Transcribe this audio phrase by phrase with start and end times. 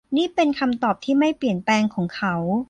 [0.15, 2.35] นี่เป็นคำตอบที่ไม่เปลี่ยนแปลงของเขา